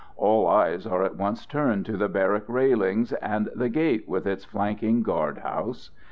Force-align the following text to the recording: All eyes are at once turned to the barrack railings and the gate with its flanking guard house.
All 0.17 0.47
eyes 0.47 0.87
are 0.87 1.03
at 1.03 1.15
once 1.15 1.45
turned 1.45 1.85
to 1.85 1.95
the 1.95 2.09
barrack 2.09 2.45
railings 2.49 3.13
and 3.13 3.49
the 3.55 3.69
gate 3.69 4.09
with 4.09 4.25
its 4.25 4.43
flanking 4.43 5.03
guard 5.03 5.37
house. 5.37 5.91